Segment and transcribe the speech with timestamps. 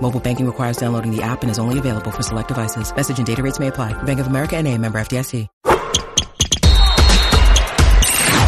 [0.00, 2.94] Mobile banking requires downloading the app and is only available for select devices.
[2.94, 4.00] Message and data rates may apply.
[4.04, 5.48] Bank of America and a member FDIC.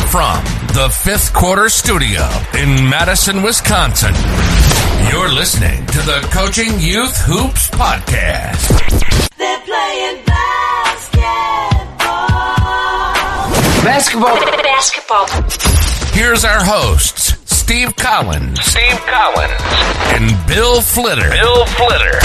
[0.08, 0.42] From
[0.72, 2.26] the fifth quarter studio
[2.58, 4.14] in Madison, Wisconsin,
[5.10, 9.28] you're listening to the Coaching Youth Hoops Podcast.
[9.36, 11.24] They're playing Basketball.
[13.84, 14.36] basketball.
[14.62, 15.26] Basketball.
[16.14, 17.27] Here's our hosts,
[17.68, 19.60] Steve Collins Steve Collins.
[20.14, 21.28] and Bill Flitter.
[21.28, 22.18] Bill Flitter.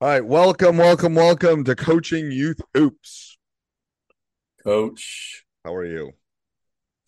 [0.00, 3.38] All right, welcome, welcome, welcome to Coaching Youth Hoops.
[4.62, 6.12] Coach, How are you?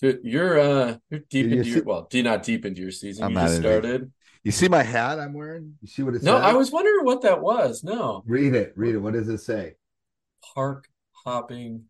[0.01, 2.91] dude, you're uh you're deep Did you into your well, do not deep into your
[2.91, 3.25] season.
[3.25, 4.13] I'm you just into- started.
[4.45, 5.75] You see my hat I'm wearing?
[5.83, 6.43] You see what it No, says?
[6.43, 7.83] No, I was wondering what that was.
[7.83, 8.73] No, Read it.
[8.77, 8.99] Read it.
[8.99, 9.75] What does it say?
[10.55, 10.89] Park
[11.25, 11.85] hopping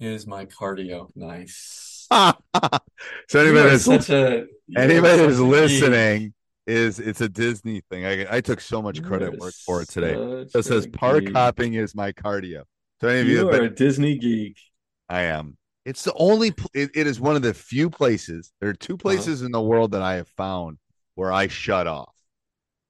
[0.00, 1.08] is my cardio.
[1.16, 2.06] Nice.
[2.12, 4.44] so anybody that's such a
[4.76, 5.50] anybody such that's a geek.
[5.50, 6.34] listening
[6.66, 8.04] is it's a Disney thing.
[8.06, 10.14] I I took so much credit work for it today.
[10.48, 11.34] such It says park geek.
[11.34, 12.62] hopping is my cardio.
[13.00, 14.56] So any of you, You are been- a Disney geek.
[15.08, 15.56] I am.
[15.84, 16.48] It's the only.
[16.74, 18.52] It, it is one of the few places.
[18.60, 19.02] There are two Uh-huh.
[19.02, 20.78] places in the world that I have found
[21.14, 22.12] where I shut off.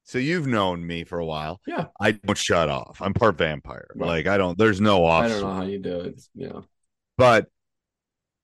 [0.09, 1.61] So you've known me for a while.
[1.67, 1.89] Yeah.
[2.01, 2.97] I don't shut off.
[3.03, 3.89] I'm part vampire.
[3.95, 4.07] Right.
[4.07, 4.57] Like I don't.
[4.57, 5.25] There's no off.
[5.25, 6.23] I don't know how you do it.
[6.35, 6.63] Yeah.
[7.19, 7.49] But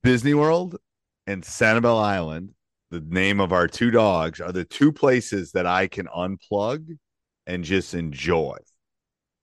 [0.03, 0.77] Disney World
[1.25, 2.51] and Sanibel Island,
[2.91, 6.99] the name of our two dogs, are the two places that I can unplug
[7.47, 8.57] and just enjoy.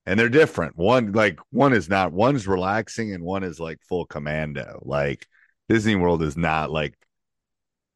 [0.06, 0.76] And they're different.
[0.76, 4.80] One like one is not one's relaxing and one is like full commando.
[4.84, 5.26] Like
[5.68, 6.94] Disney World is not like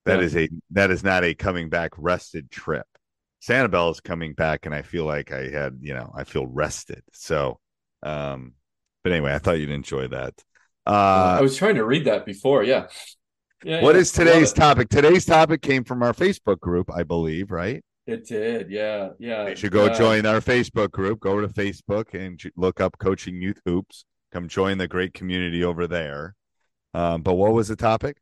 [0.04, 0.25] that Yeah.
[0.25, 2.87] is a that is not a coming back rested trip.
[3.46, 7.02] Sanibel is coming back and I feel like I had, you know, I feel rested.
[7.12, 7.58] So
[8.02, 8.54] um
[9.04, 10.34] but anyway, I thought you'd enjoy that.
[10.86, 12.64] Uh, I was trying to read that before.
[12.64, 12.86] Yeah.
[13.64, 13.82] Yeah.
[13.82, 14.00] what yeah.
[14.00, 14.88] is today's topic?
[14.88, 17.84] Today's topic came from our Facebook group, I believe, right?
[18.06, 18.70] It did.
[18.70, 19.10] Yeah.
[19.18, 19.48] Yeah.
[19.48, 21.20] You should go Uh, join our Facebook group.
[21.20, 24.04] Go over to Facebook and look up Coaching Youth Hoops.
[24.32, 26.34] Come join the great community over there.
[26.94, 28.18] Um, but what was the topic?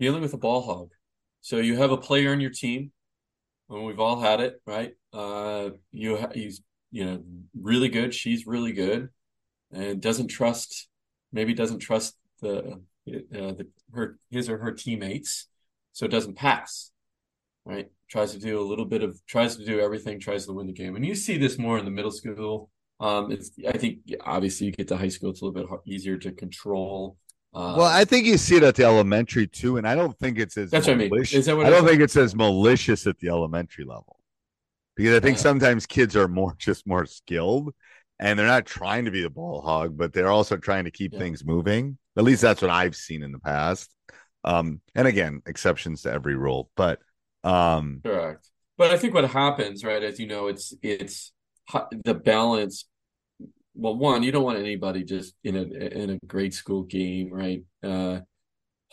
[0.00, 0.90] dealing with a ball hog.
[1.40, 2.92] So you have a player on your team,
[3.68, 4.94] we've all had it, right?
[5.12, 7.22] Uh, you he's you know
[7.60, 9.10] really good, she's really good,
[9.72, 10.88] and doesn't trust,
[11.32, 15.48] maybe doesn't trust the uh, the her his or her teammates,
[15.92, 16.90] so it doesn't pass,
[17.64, 17.90] right?
[18.08, 20.72] Tries to do a little bit of tries to do everything, tries to win the
[20.72, 22.70] game, and you see this more in the middle school.
[23.00, 26.16] Um, it's I think obviously you get to high school, it's a little bit easier
[26.18, 27.16] to control.
[27.54, 30.38] Uh, well, I think you see it at the elementary too, and I don't think
[30.38, 31.08] it's as That's what I mean.
[31.10, 31.38] malicious.
[31.40, 34.18] Is that what I don't think it's as malicious at the elementary level
[34.96, 37.72] because I think sometimes kids are more just more skilled,
[38.18, 41.12] and they're not trying to be the ball hog, but they're also trying to keep
[41.12, 41.20] Yeah.
[41.20, 41.98] things moving.
[42.16, 43.90] At least that's what I've seen in the past.
[44.44, 47.00] Um, and again, exceptions to every rule, but
[47.44, 48.48] um, Correct.
[48.76, 51.32] But I think what happens, right, as you know, it's it's
[52.04, 52.84] the balance.
[53.78, 57.62] Well, one, you don't want anybody just in a in a grade school game, right,
[57.84, 58.20] uh,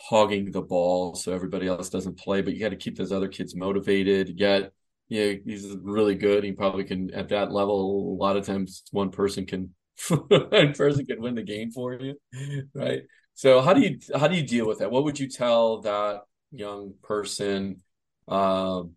[0.00, 2.40] hogging the ball so everybody else doesn't play.
[2.42, 4.38] But you got to keep those other kids motivated.
[4.38, 4.72] Yet,
[5.08, 6.44] yeah, he's really good.
[6.44, 8.14] He probably can at that level.
[8.14, 9.74] A lot of times, one person can
[10.08, 12.14] one person can win the game for you,
[12.74, 13.02] right?
[13.34, 14.90] So how do you how do you deal with that?
[14.92, 16.22] What would you tell that
[16.52, 17.82] young person?
[18.28, 18.92] Um,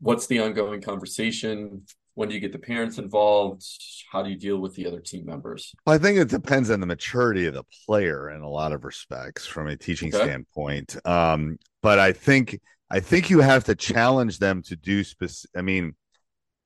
[0.00, 1.84] what's the ongoing conversation?
[2.14, 3.64] When do you get the parents involved?
[4.12, 5.74] How do you deal with the other team members?
[5.86, 8.84] well, I think it depends on the maturity of the player in a lot of
[8.84, 10.24] respects from a teaching Okay.
[10.24, 10.96] standpoint.
[11.06, 15.50] Um, but I think I think you have to challenge them to do specific.
[15.56, 15.94] I mean,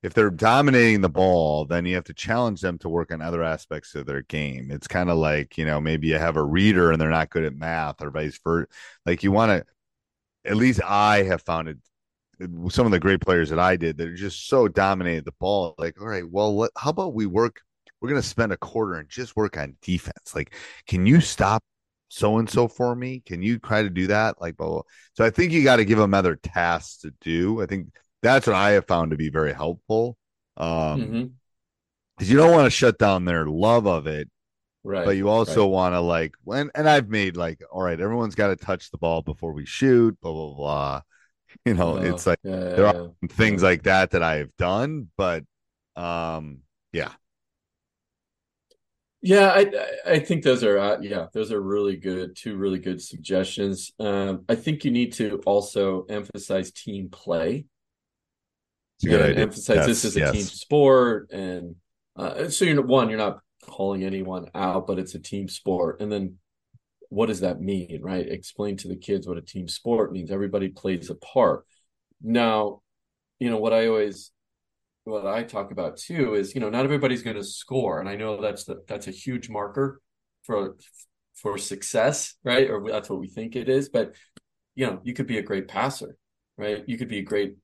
[0.02, 3.42] if they're dominating the ball, then you have to challenge them to work on other
[3.42, 4.70] aspects of their game.
[4.70, 7.44] It's kind of like you know maybe you have a reader and they're not good
[7.44, 8.68] at math or vice versa.
[9.06, 9.66] Like you want to.
[10.44, 11.78] At least I have found it
[12.70, 15.74] some of the great players that I did that are just so dominated the ball.
[15.78, 17.60] Like, all right, well, let, how about we work?
[18.00, 20.34] We're going to spend a quarter and just work on defense.
[20.34, 20.54] Like,
[20.86, 21.62] can you stop
[22.08, 23.22] so and so for me?
[23.26, 24.40] Can you try to do that?
[24.40, 24.82] Like, blah, blah.
[25.14, 27.60] so I think you got to give them other tasks to do.
[27.60, 27.88] I think
[28.22, 30.16] that's what I have found to be very helpful.
[30.56, 31.24] Um, hmm
[32.16, 34.28] because you don't want to shut down their love of it,
[34.84, 35.04] Right.
[35.04, 35.70] but you also right.
[35.72, 38.98] want to like when and I've made like, all right, everyone's got to touch the
[38.98, 41.02] ball before we shoot, blah blah blah.
[41.64, 43.08] You know, Oh, it's like yeah, yeah, there yeah.
[43.22, 45.44] are things like that that I have done, but
[45.96, 46.60] um,
[46.92, 47.12] yeah,
[49.20, 53.02] Yeah, I I think those are uh, yeah, those are really good, two really good
[53.02, 53.90] suggestions.
[53.98, 57.66] Um, I think you need to also emphasize team play
[58.96, 59.42] it's a good idea.
[59.42, 61.76] emphasize this is a team sport, and
[62.16, 66.00] uh, so you're one, you're not calling anyone out, but it's a team sport.
[66.00, 66.38] And then
[67.08, 68.26] what does that mean, right?
[68.26, 70.30] Explain to the kids what a team sport means.
[70.30, 71.64] Everybody plays a part.
[72.22, 72.82] Now,
[73.38, 74.30] you know what I always
[75.04, 78.16] what I talk about too is, you know, not everybody's going to score, and I
[78.16, 80.00] know that's the that's a huge marker
[80.42, 80.76] for
[81.34, 82.68] for success, right?
[82.68, 83.88] Or that's what we think it is.
[83.88, 84.14] But
[84.74, 86.16] you know, you could be a great passer,
[86.56, 86.84] right?
[86.86, 87.56] You could be a great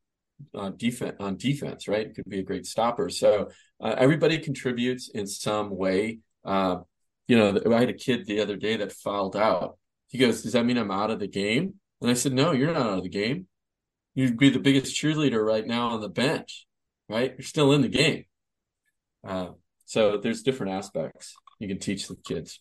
[0.55, 2.09] uh, defense on defense, right?
[2.09, 3.09] You could be a great stopper.
[3.09, 3.51] So
[3.81, 6.21] uh, everybody contributes in some way.
[6.45, 6.79] Uh,
[7.27, 9.79] you know, I had a kid the other day that fouled out.
[10.09, 12.73] He goes, "Does that mean I'm out of the game?" And I said, "No, you're
[12.73, 13.49] not out of the game.
[14.15, 16.67] You'd be the biggest cheerleader right now on the bench,
[17.09, 17.33] right?
[17.37, 18.25] You're still in the game."
[19.27, 19.51] Uh,
[19.87, 22.61] so there's different aspects you can teach the kids.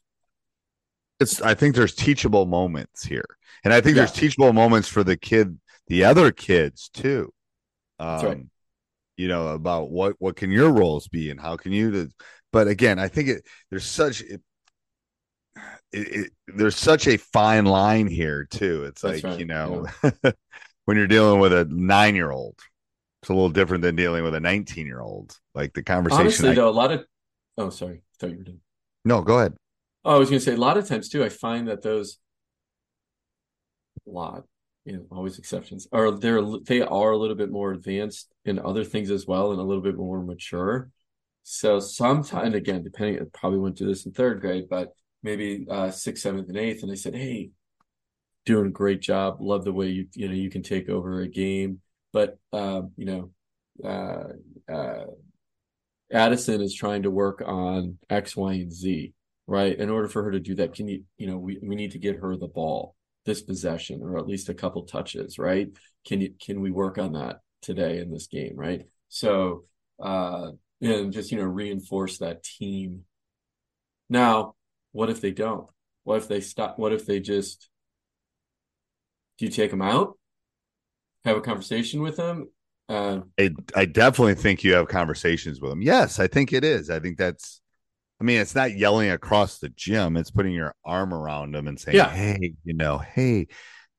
[1.19, 3.25] It's I think there's teachable moments here,
[3.63, 4.01] and I think Yeah.
[4.06, 7.33] there's teachable moments for the kid, the other kids too.
[8.00, 8.45] Um, right.
[9.15, 12.10] You know about what what can your roles be and how can you?
[12.51, 14.42] But again, I think it there's such it,
[15.93, 18.83] it, it there's such a fine line here too.
[18.85, 19.85] It's That's like right, you know
[20.85, 22.55] when you're dealing with a nine year old,
[23.21, 25.37] it's a little different than dealing with a 19 year old.
[25.55, 26.21] Like the conversation.
[26.21, 27.05] Honestly, I- though, a lot of
[27.57, 28.59] oh, sorry, I thought you were done.
[29.05, 29.53] no, go ahead.
[30.05, 31.23] Oh, I was going to say a lot of times too.
[31.23, 32.17] I find that those
[34.05, 34.43] a lot,
[34.83, 38.83] you know, always exceptions are they're they are a little bit more advanced in other
[38.83, 40.89] things as well, and a little bit more mature.
[41.43, 44.93] So sometimes, again, depending, I probably went through this in third grade, but
[45.23, 47.51] maybe uh, sixth, seventh, and eighth, and they said, "Hey,
[48.45, 49.37] doing a great job.
[49.39, 51.81] Love the way you you know you can take over a game."
[52.11, 53.31] But um, you know,
[53.83, 55.05] uh, uh,
[56.11, 59.13] Addison is trying to work on X, Y, and Z,
[59.47, 59.77] right?
[59.77, 61.99] In order for her to do that, can you, you know, we, we need to
[61.99, 62.95] get her the ball,
[63.25, 65.69] this possession, or at least a couple touches, right?
[66.05, 68.85] Can you can we work on that today in this game, right?
[69.09, 69.63] So
[70.01, 73.05] uh and just you know reinforce that team.
[74.09, 74.55] Now,
[74.93, 75.67] what if they don't?
[76.05, 76.79] What if they stop?
[76.79, 77.69] What if they just
[79.37, 80.17] do you take them out?
[81.25, 82.49] Have a conversation with them?
[82.89, 85.81] Uh, I, I definitely think you have conversations with them.
[85.81, 86.89] Yes, I think it is.
[86.89, 87.59] I think that's.
[88.21, 90.15] I mean, it's not yelling across the gym.
[90.15, 92.09] It's putting your arm around them and saying, Yeah.
[92.09, 93.47] "Hey, you know, hey,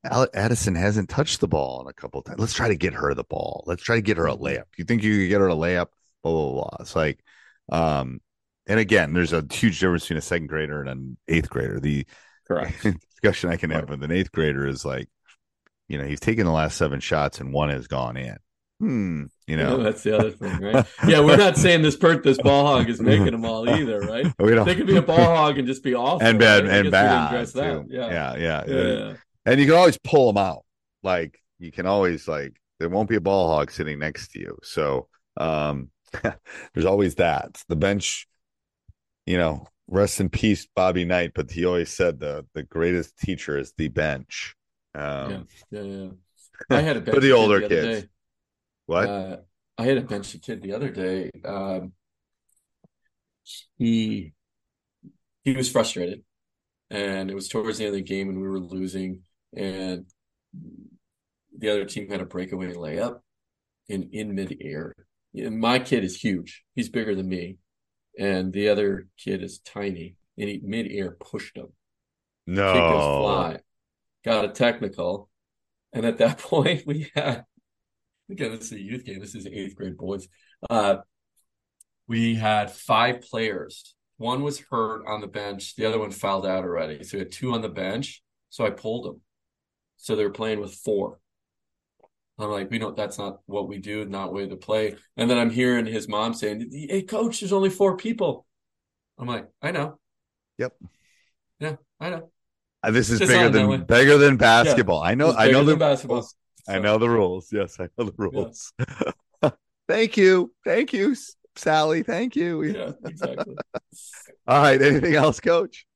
[0.05, 2.39] Addison hasn't touched the ball in a couple of times.
[2.39, 3.65] Let's try to get her the ball.
[3.67, 4.65] Let's try to get her a layup.
[4.77, 5.89] You think you could get her a layup?
[6.23, 6.77] Blah blah blah.
[6.81, 7.19] It's like,
[7.71, 8.21] um,
[8.67, 11.81] and again, there's a huge difference between a second grader and an eighth grader.
[11.81, 12.07] The
[12.49, 12.87] correct.
[13.11, 13.91] discussion I can have Right.
[13.91, 15.09] with an eighth grader is like,
[15.89, 18.37] you know, he's taken the last seven shots and one has gone in.
[18.81, 20.85] Hmm, you know, that's the other thing, right?
[21.07, 24.27] Yeah, we're not saying this per this ball hog is making them all either, right?
[24.39, 24.67] we don't.
[24.67, 26.75] They could be a ball hog and just be awful, and bad right?
[26.85, 27.95] And guess we didn't bad too.
[27.95, 28.09] Yeah.
[28.09, 29.15] yeah, yeah, Yeah, yeah.
[29.47, 30.65] And you can always pull them out.
[31.03, 34.59] Like you can always like there won't be a ball hog sitting next to you.
[34.65, 35.07] So
[35.37, 35.91] um
[36.75, 37.63] there's always that.
[37.69, 38.27] The bench,
[39.27, 43.59] you know, rest in peace, Bobby Knight, but he always said the the greatest teacher
[43.59, 44.55] is the bench.
[44.95, 46.09] Um Yeah, yeah, yeah.
[46.71, 48.03] I had a bench For the kid older other kids.
[48.03, 48.09] day.
[48.87, 49.09] what?
[49.09, 49.37] Uh,
[49.79, 51.31] I had a bench kid the other day.
[51.45, 51.93] Um,
[53.79, 54.33] he
[55.43, 56.23] he was frustrated,
[56.91, 59.23] and it was towards the end of the game, and we were losing,
[59.57, 60.07] and
[61.57, 63.21] the other team had a breakaway layup
[63.89, 64.95] in in midair.
[65.35, 67.59] And my kid is huge; he's bigger than me,
[68.19, 71.69] and the other kid is tiny, and he midair pushed him.
[72.47, 72.73] No.
[73.23, 73.59] fly,
[74.25, 75.29] got a technical,
[75.93, 77.45] and at that point we had
[78.31, 79.21] again this is a youth game.
[79.21, 80.29] This is eighth grade boys.
[80.69, 80.97] Uh,
[82.07, 83.95] we had five players.
[84.17, 85.75] One was hurt on the bench.
[85.75, 87.03] The other one fouled out already.
[87.03, 88.23] So we had two on the bench.
[88.51, 89.21] So I pulled them.
[89.97, 91.19] So they were playing with four.
[92.39, 92.97] I'm like, we don't.
[92.97, 94.05] That's not what we do.
[94.07, 94.97] Not way to play.
[95.17, 98.45] And then I'm hearing his mom saying, "Hey, coach, there's only four people."
[99.19, 99.99] I'm like, I know.
[100.59, 100.73] Yep.
[101.61, 102.31] Yeah, I know.
[102.83, 103.77] Uh, This is It's bigger not that way.
[103.77, 105.01] than bigger than basketball.
[105.03, 106.29] I know I know the basketball.
[106.67, 107.53] I know the rules.
[107.53, 108.73] Yes, I know the rules.
[109.89, 110.53] Thank you.
[110.65, 111.15] Thank you,
[111.57, 112.03] Sally.
[112.03, 112.63] Thank you.
[112.75, 113.55] Yeah, exactly.
[114.47, 114.81] All right.
[114.81, 115.87] Anything else, coach?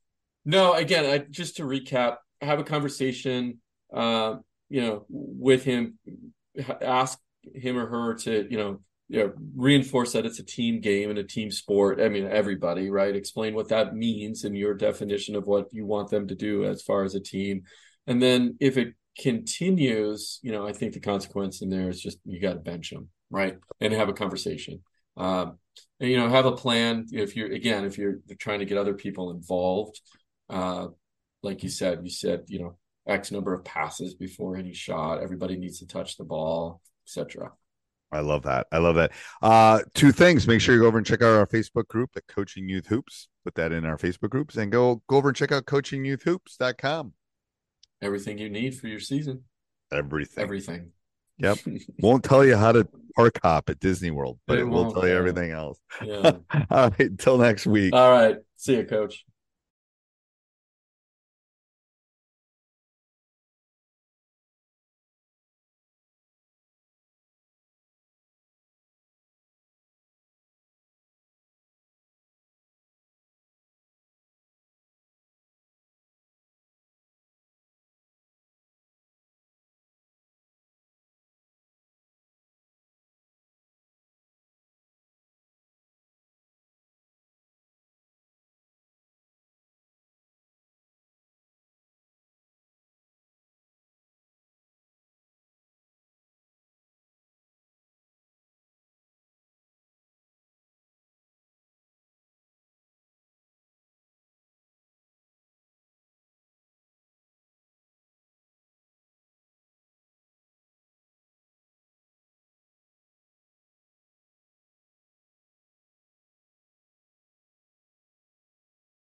[0.45, 3.61] No, again, I, just to recap, have a conversation,
[3.93, 4.37] uh,
[4.69, 5.99] you know, with him,
[6.81, 7.19] ask
[7.55, 11.19] him or her to, you know, you know, reinforce that it's a team game and
[11.19, 12.01] a team sport.
[12.01, 13.17] I mean, everybody, right?
[13.17, 16.83] Explain what that means and your definition of what you want them to do as
[16.83, 17.63] far as a team.
[18.07, 22.19] And then if it continues, you know, I think the consequence in there is just
[22.27, 23.57] you got to bench them, right?
[23.81, 24.83] And have a conversation.
[25.17, 25.59] Um,
[26.01, 27.07] and, you know, have a plan.
[27.11, 30.01] If you're again, if you're trying to get other people involved,
[30.51, 30.89] uh,
[31.43, 35.23] like you said, you said, you know, X number of passes before any shot.
[35.23, 37.53] Everybody needs to touch the ball, etc.
[38.13, 38.67] I love that.
[38.73, 39.13] I love that.
[39.43, 40.47] Uh, two things.
[40.47, 43.29] Make sure you go over and check out our Facebook group at Coaching Youth Hoops.
[43.45, 47.13] Put that in our Facebook groups and go go over and check out coachingyouthhoops.com.
[48.01, 49.45] Everything you need for your season.
[49.93, 50.43] Everything.
[50.43, 50.91] Everything.
[51.39, 51.59] Yep.
[52.01, 52.87] Won't tell you how to
[53.17, 55.79] park hop at Disney World, but It it, will tell you everything else.
[56.05, 56.33] yeah.
[56.71, 57.01] All right.
[57.01, 57.95] Until next week.
[57.95, 58.37] All right.
[58.57, 59.25] See you, coach.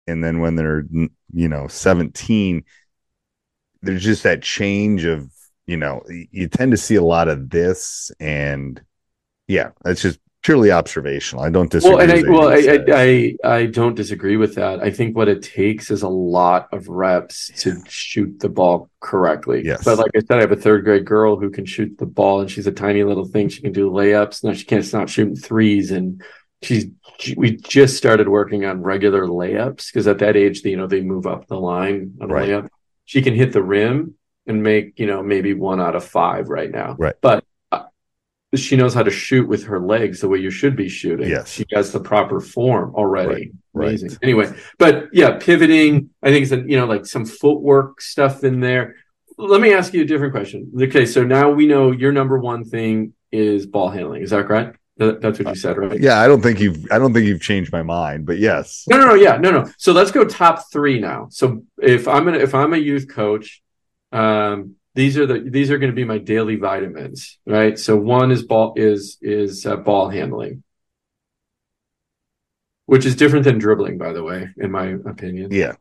[0.09, 0.85] And then when they're
[1.33, 2.65] you know 17
[3.83, 5.31] there's just that change of
[5.67, 8.83] you know you tend to see a lot of this and
[9.47, 12.71] yeah that's just purely observational i don't disagree Well, and I with well, I, anything
[12.71, 12.91] you said.
[12.91, 14.81] I I I don't disagree with that.
[14.81, 19.63] I think what it takes is a lot of reps to shoot the ball correctly.
[19.65, 19.85] Yes.
[19.85, 22.41] But like I said, I have a third grade girl who can shoot the ball,
[22.41, 23.49] and she's a tiny little thing.
[23.49, 24.45] She can do layups.
[24.45, 24.85] Now she can't.
[24.85, 26.23] stop shooting threes, and
[26.63, 26.87] she's.
[27.19, 31.01] she- We just started working on regular layups because at that age, you know, they
[31.01, 32.49] move up the line on Right.
[32.49, 32.69] layup.
[33.07, 34.15] She can hit the rim
[34.47, 36.95] and make you know maybe one out of five right now.
[36.99, 37.15] Right.
[37.21, 37.85] But uh,
[38.55, 41.29] she knows how to shoot with her legs the way you should be shooting.
[41.29, 41.51] Yes.
[41.53, 43.53] She has the proper form already.
[43.75, 44.09] Right, Amazing.
[44.11, 44.19] right.
[44.23, 48.61] Anyway, but yeah, pivoting, I think it's a, you know, like some footwork stuff in
[48.61, 48.97] there.
[49.37, 50.73] Let me ask you a different question.
[50.81, 54.23] Okay, so now we know your number one thing is ball handling.
[54.23, 54.79] Is that correct?
[54.99, 55.99] That- That's what you said, right?
[56.01, 58.99] yeah i don't think you've i don't think you've changed my mind but yes No,
[58.99, 59.71] no, no, yeah, no, no.
[59.79, 61.29] So let's go top three now.
[61.31, 63.63] So if I'm gonna if I'm a youth coach,
[64.13, 67.79] um, these are the these are going to be my daily vitamins, right?
[67.79, 70.63] So one is ball is is uh, ball handling,
[72.87, 75.53] which is different than dribbling, by the way, in my opinion.
[75.53, 75.75] yeah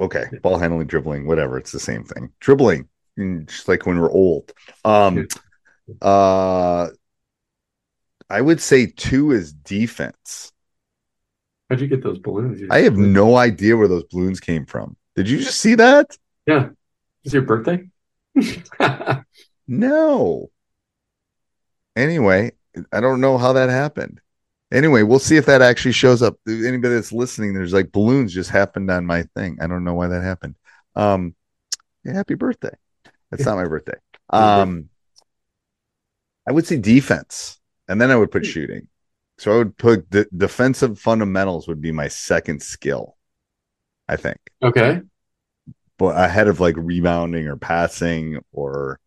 [0.00, 4.10] okay ball handling dribbling whatever it's the same thing dribbling mm, just like when we're
[4.12, 4.52] old
[4.84, 5.26] um
[6.02, 6.88] uh
[8.30, 10.52] i would say two is defense
[11.68, 12.62] How'd you get those balloons?
[12.70, 14.96] I have no idea where those balloons came from.
[15.14, 16.16] Did you just see that?
[16.46, 16.70] Yeah,
[17.24, 17.90] it's your birthday.
[19.68, 20.50] No.
[21.94, 22.52] Anyway,
[22.90, 24.20] I don't know how that happened.
[24.72, 26.36] Anyway, we'll see if that actually shows up.
[26.48, 29.58] Anybody that's listening, there's like balloons just happened on my thing.
[29.60, 30.56] I don't know why that happened.
[30.96, 31.34] Um,
[32.04, 32.74] yeah, happy birthday.
[33.30, 33.98] That's not my birthday.
[34.30, 34.88] Um,
[36.46, 38.50] I would say defense, and then I would put hmm.
[38.50, 38.88] shooting.
[39.38, 43.16] So I would put the defensive fundamentals would be my second skill.
[44.08, 44.38] I think.
[44.62, 45.02] okay.
[45.98, 48.98] but ahead of like rebounding or passing or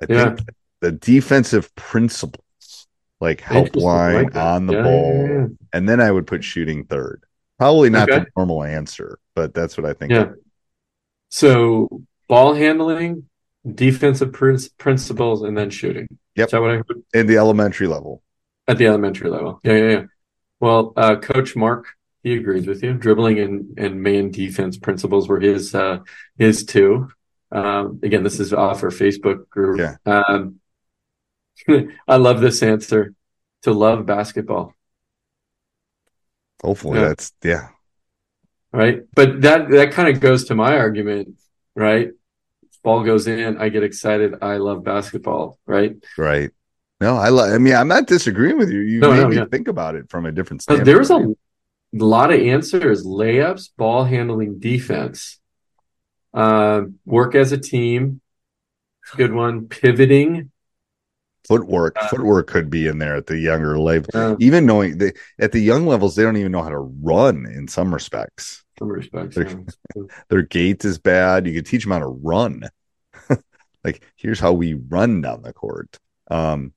[0.00, 0.34] I Yeah.
[0.34, 0.48] think
[0.80, 2.86] the defensive principles
[3.20, 3.74] like help.
[3.76, 5.46] Line like on the Yeah, ball yeah.
[5.72, 7.24] and then I would put shooting third.
[7.58, 8.20] Probably not Okay.
[8.20, 10.12] the normal answer, but that's what I think.
[10.12, 10.30] Yeah.
[11.30, 13.28] So ball handling,
[13.66, 16.06] defensive prin- principles, and then shooting.
[16.36, 16.46] Yep.
[16.48, 17.02] Is that what I heard?
[17.14, 18.22] In the elementary level.
[18.66, 19.60] At the elementary level.
[19.64, 20.02] Yeah, yeah, yeah.
[20.60, 21.86] Well, uh, Coach Mark,
[22.22, 22.94] he agrees with you.
[22.94, 25.98] Dribbling and, and man defense principles were his uh,
[26.36, 27.08] his two.
[27.50, 29.78] Um, again, this is off our Facebook group.
[29.78, 29.96] Yeah.
[30.04, 30.60] Um,
[32.08, 33.14] I love this answer.
[33.62, 34.72] To love basketball,
[36.62, 37.08] Hopefully Yeah.
[37.08, 37.68] that's yeah.
[38.72, 39.02] right?
[39.12, 41.40] But that that kind of goes to my argument,
[41.74, 42.10] right?
[42.88, 44.36] Ball goes in, I get excited.
[44.40, 45.94] I love basketball, right?
[46.16, 46.50] Right.
[47.00, 47.52] No, I love.
[47.52, 48.80] I mean, I'm not disagreeing with you.
[48.80, 49.44] You No, made no, me yeah.
[49.44, 50.86] think about it from a different Uh, standpoint.
[50.86, 51.34] There's a
[51.92, 55.38] lot of answers: layups, ball handling, defense,
[56.32, 58.20] uh, work as a team.
[59.16, 59.68] Good one.
[59.68, 60.50] Pivoting.
[61.46, 61.96] footwork.
[62.10, 64.08] footwork could be in there at the younger level.
[64.14, 66.78] Uh, Even knowing they, at the young levels, they don't even know how to
[67.12, 68.64] run in some respects.
[68.78, 69.36] some respects.
[69.36, 69.64] They're-
[69.96, 70.02] yeah.
[70.30, 71.46] Their gait is bad.
[71.46, 72.64] You could teach them how to run.
[73.84, 75.98] Like here's how we run down the court.
[76.30, 76.72] Um,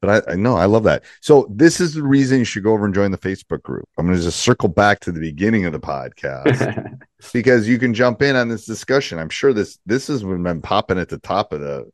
[0.00, 1.04] but I, I know I love that.
[1.20, 3.88] So this is the reason you should go over and join the Facebook group.
[3.96, 6.98] I'm going to just circle back to the beginning of the podcast
[7.32, 9.18] because you can jump in on this discussion.
[9.18, 11.90] I'm sure this this has been popping at the top of the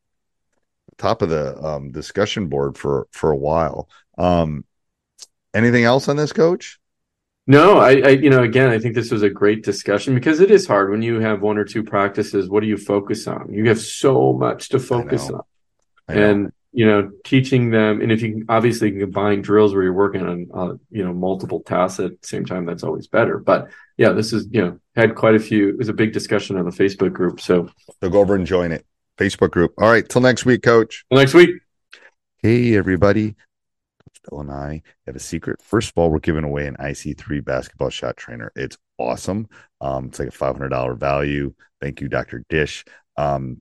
[0.98, 3.88] top of the um, discussion board for for a while.
[4.18, 4.64] Um,
[5.54, 6.80] anything else on this, Coach?
[7.46, 10.50] No, I, I, you know, again, I think this was a great discussion because it
[10.50, 12.48] is hard when you have one or two practices.
[12.48, 13.52] What do you focus on?
[13.52, 15.42] You have so much to focus on,
[16.06, 18.00] and you know, teaching them.
[18.00, 21.04] And if you can, obviously you can combine drills where you're working on, uh, you
[21.04, 23.38] know, multiple tasks at the same time, that's always better.
[23.38, 23.68] But
[23.98, 25.68] yeah, this is, you know, had quite a few.
[25.68, 27.40] It was a big discussion on the Facebook group.
[27.40, 27.68] So
[28.00, 28.86] so go over and join it.
[29.18, 29.74] Facebook group.
[29.78, 31.04] All right, till next week, Coach.
[31.10, 31.50] well, next week.
[32.38, 33.36] Hey, everybody.
[34.22, 35.62] Coach Bill and I have a secret.
[35.62, 38.52] First of all, we're giving away an IC3 basketball shot trainer.
[38.56, 39.48] It's awesome.
[39.80, 41.54] Um, it's like a $500 value.
[41.80, 42.44] Thank you, Dr.
[42.48, 42.84] Dish.
[43.16, 43.60] Um,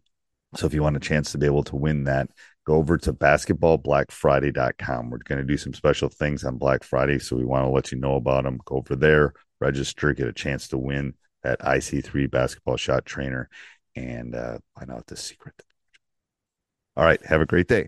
[0.56, 2.30] so if you want a chance to be able to win that,
[2.66, 5.10] go over to basketballblackfriday.com.
[5.10, 7.20] We're going to do some special things on Black Friday.
[7.20, 8.60] So we want to let you know about them.
[8.66, 11.14] Go over there, register, get a chance to win
[11.44, 13.50] that IC3 basketball shot trainer
[13.96, 15.56] and uh, find out the secret.
[16.98, 17.26] All right.
[17.26, 17.88] Have a great day.